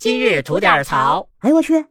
[0.00, 1.28] 今日吐点槽。
[1.40, 1.84] 哎呦我去！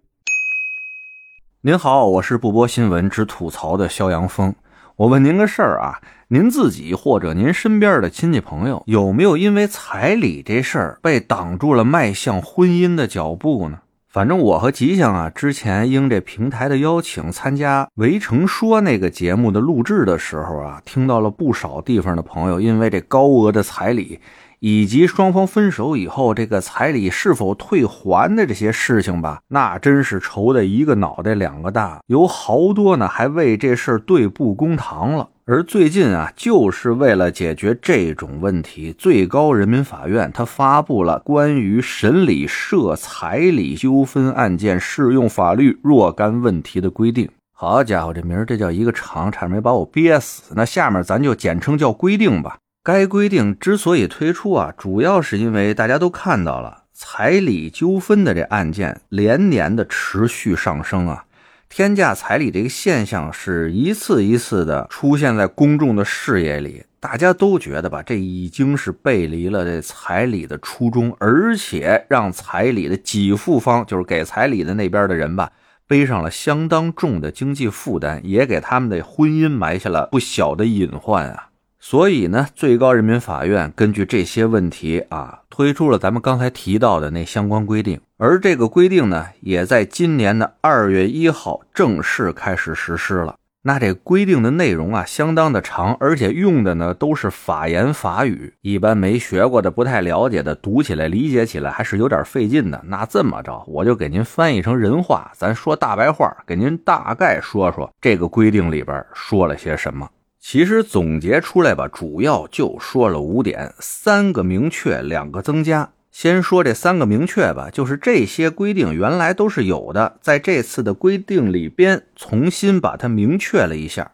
[1.62, 4.56] 您好，我是不播新闻只吐槽的肖阳峰。
[4.96, 13.82] 我问您个事儿啊，您自己或者您身边的亲戚朋友，有没有因为彩礼这事儿被挡住了迈向婚姻的脚步呢？
[14.08, 24.20] 反正我和吉祥啊，之前应这平台的邀请，参加《围城说》那个节目的录制的时候啊，听到了不少地方的朋友因为这高额的彩礼，
[24.60, 35.30] 以及双方分手以后这个彩礼是否退还的这些事情吧，那真是愁的一个脑袋两个大，有好多呢还为这事儿对簿公堂了。
[35.46, 47.28] 而最近啊，就是为了解决这种问题，最高人民法院它发布了关于审理涉彩礼纠纷案件适用法律若干问题的规定。
[47.52, 50.54] 好家伙，这名儿这叫一个长，差点没把我憋死。
[50.56, 52.58] 那下面咱就简称叫规定吧。
[52.92, 61.26] 该规定之所以推出啊，主要是因为大家都看到了彩礼纠纷的这案件连年的持续上升啊。
[61.70, 75.52] 天价彩礼这个现象是一次一次的出现在公众的视野里，大家都觉得吧，这已经是背离了这彩礼的初衷，而且让彩礼的给付方，就是给彩礼的那边的人吧，
[75.86, 81.49] 背上了相当重的经济负担，也给他们的婚姻埋下了不小的隐患啊。
[81.80, 93.36] 所以呢，最高人民法院根据这些问题啊，推出了咱们刚才提到的那相关规定，而这个规定呢，也在今年的二月一号正式开始实施了。
[93.62, 102.82] 那这规定的内容啊，相当的长，而且用的呢都是法言法语，一般没学过的、不太了解的，读起来、理解起来还是有点费劲的。
[102.86, 110.10] 那这么着，我就给您翻译成人话，咱说大白话，给您大概说说这个规定里边说了些什么。
[110.40, 115.92] 其实总结出来吧，主要就说了五点：三个明确，两个增加。
[116.12, 124.12] 先说这三个明确吧，就是这些规定原来都是有的，在这次的规定里边重新把它明确了一下。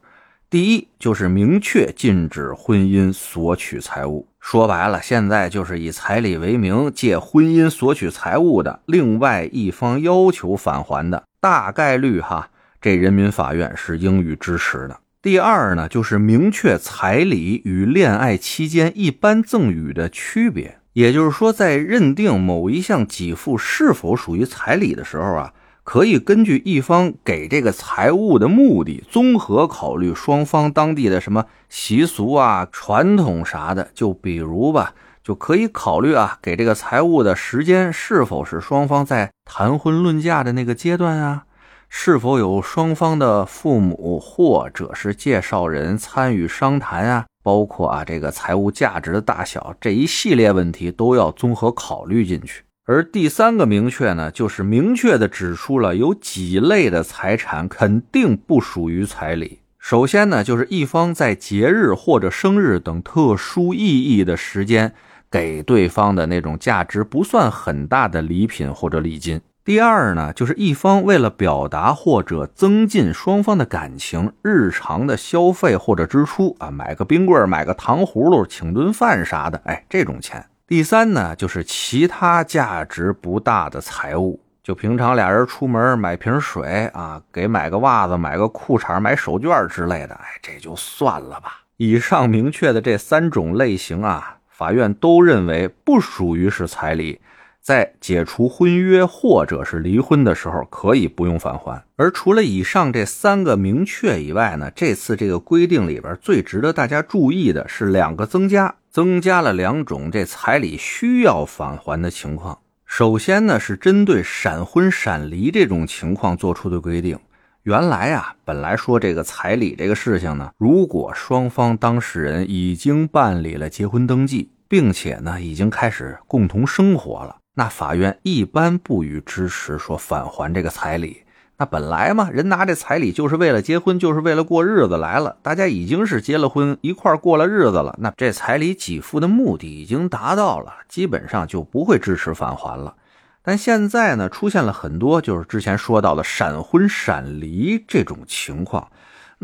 [0.49, 4.27] 第一，就是明确禁止婚姻索取财物。
[4.39, 12.49] 说白了，现在就是以彩礼为名借婚姻索取财物的，另外一方要求返还的，大概率哈，
[12.81, 14.97] 这人民法院是应予支持的。
[15.25, 20.77] 第二呢，就是明确彩礼与恋爱期间一般赠与的区别。
[20.93, 25.51] 也就是说，在认定某一项给付是否属于彩礼的时候啊，
[25.83, 33.89] 可以根据一方给这个财物的目的，综合考虑双方当地的什么习俗啊、传统啥的。
[33.95, 34.93] 就比如吧，
[35.23, 41.45] 就可以考虑啊，给这个财物的时间是否是双方在谈婚论嫁的那个阶段啊。
[41.89, 47.25] 是否有双方的父母或者是介绍人参与商谈啊？
[47.43, 52.63] 包括啊这个财务价值的大小这一系列问题都要综合考虑进去。
[52.87, 59.59] 而第三个明确呢，就是明确的指出了有几类的财产肯定不属于彩礼。
[59.79, 64.93] 首先呢，就是一方在节日或者生日等特殊意义的时间
[65.29, 69.39] 给对方的那种价值不算很大的礼品或者礼金。
[69.65, 80.45] 第二呢，就是一方为了表达或者增进双方的感情，日常的消费或者支出啊，买个冰棍买个糖葫芦，请顿饭啥的，哎，这种钱。
[80.67, 91.61] 第三呢，就是其他价值不大的财物，就平常俩人出门买瓶水啊，给买个袜子、买个裤衩、买手绢之类的，哎，这就算了吧。
[91.77, 97.19] 以上明确的这三种类型啊，法院都认为不属于是彩礼。
[97.65, 101.83] 在解除婚约或者是离婚的时候，可以不用返还。
[101.95, 112.59] 而除了以上这三个明确以外呢，这次这个规定里边最值得大家注意的是两个增加，增加了两种这彩礼需要返还的情况。
[112.85, 117.17] 首先呢，是针对闪婚闪离这种情况做出的规定。
[117.63, 127.37] 原来啊，本来说这个彩礼这个事情呢，如果双方当事人已经办理了结婚登记，并且呢，已经开始共同生活了。
[127.55, 131.23] 那法院一般不予支持说返还这个彩礼。
[131.57, 135.37] 那本来嘛，人拿这彩礼就是为了结婚，就是为了过日子来了。
[135.41, 137.95] 大家已经是结了婚，一块过了日子了。
[137.99, 142.95] 那这彩礼给付的目的已经达到了，基本上就不会支持返还了。
[143.41, 148.89] 但现在呢，出现了很多就是之前说到的闪婚闪离这种情况。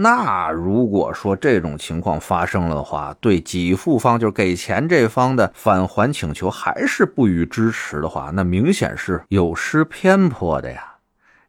[0.02, 10.96] 那如果说这种情况发生了的话，对给付方就是给钱这方的返还请求还是不予支持的话，那明显是有失偏颇的呀。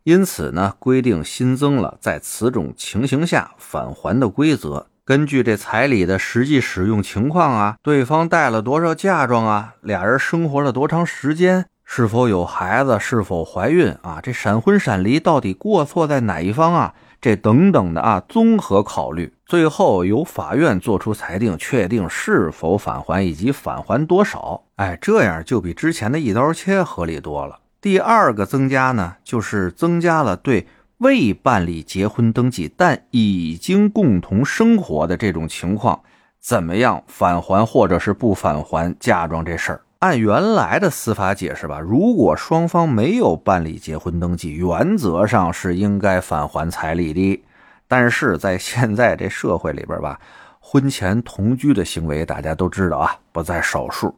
[0.03, 4.87] 因此呢，规定新增了在此种情形下返还的规则。
[5.05, 14.21] 根据这彩礼的实际使用情况啊，对方带了多少嫁妆啊，俩人生活了多长时间，是否有孩子，是否怀孕啊？
[14.23, 16.95] 这闪婚闪离到底过错在哪一方啊？
[17.23, 24.65] 这等等的啊，综合考虑，最后由法院作出裁定，确定是否返还以及返还多少。
[24.75, 27.61] 哎，这样就比之前的一刀切合理多了。
[27.81, 30.67] 第二个增加呢，就是增加了对
[30.99, 36.03] 未办理结婚登记但已经共同生活的这种情况，
[36.41, 39.81] 怎么样返还或者是不返还嫁妆这事儿。
[40.03, 47.41] 按原来的司法解释吧，如果双方没有办理结婚登记，原则上是应该返还彩礼的。
[47.87, 50.19] 但是在现在这社会里边吧，
[50.59, 54.13] 婚前同居的行为大家都知道啊，不在少数。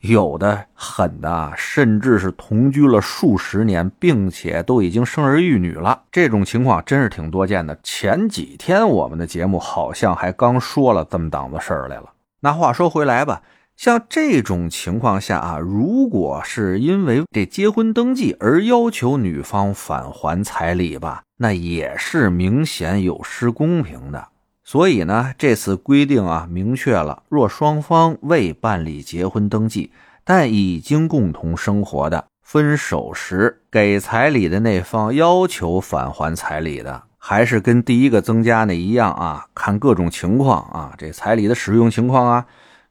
[0.00, 7.78] 有的狠的，甚至是同居了数十年，并且都已经生儿育女了，这种情况真是挺多见的。
[7.82, 12.04] 前几天我们的节目好像还刚说了这么档子事儿来了。
[12.40, 13.42] 那话说回来吧。
[13.76, 24.28] 像这种情况下啊，如果是因为这结婚登记而要求女方返还彩礼吧，那也是明显有失公平的。
[24.64, 29.92] 所以呢，这次规定啊，明确了，若双方未办理结婚登记，
[30.24, 42.46] 但已经共同生活的，分手时给彩礼的那方要求返还彩礼的，还是跟第一个增加那一样啊，看各种情况啊，这彩礼的使用情况啊。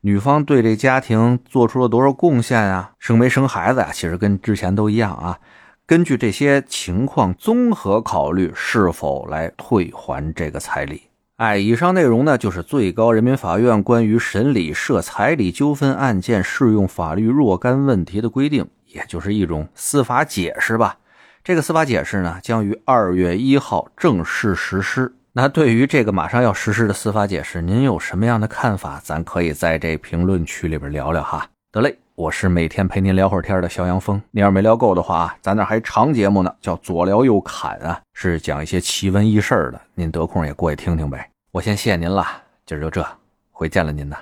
[0.06, 2.92] 女方对这家庭做出了多少贡献啊？
[3.00, 3.90] 生没生孩子啊？
[3.92, 5.40] 其实跟之前都一样啊。
[5.88, 11.02] 根据这些情况综合考虑，是否来退还这个彩礼？
[11.38, 21.00] 哎，以上内容呢，就是最高人民法院关于审理涉彩礼纠纷案件适用法律若干问题的规定，也就是一种司法解释吧。
[21.44, 25.16] 这个司法解释呢，将于二月一号正式实施。
[25.38, 29.02] 那对于这个马上要实施的司法解释，您有什么样的看法？
[29.04, 31.46] 咱可以在这评论区里边聊聊哈。
[31.74, 34.22] 得嘞，我是每天陪您聊会儿天的肖阳峰。
[34.32, 39.82] 您要没聊够的话啊，咱那还长节目呢，叫左聊右侃啊，是讲一些奇闻异事的。
[39.94, 41.30] 您得空也过去听听呗。
[41.52, 42.26] 我先谢谢您了，
[42.66, 43.06] 今儿就这，
[43.52, 44.16] 回见了您呐。